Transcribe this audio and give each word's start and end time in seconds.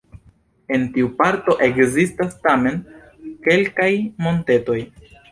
En 0.77 0.85
tiu 0.93 1.09
parto 1.17 1.55
ekzistas 1.65 2.33
tamen 2.47 2.79
kelkaj 3.49 3.91
montetoj. 4.29 4.79